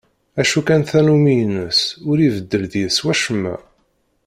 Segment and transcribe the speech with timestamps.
[0.41, 3.55] Acu kan tannumi-ines ur ibeddel deg-s wacemma.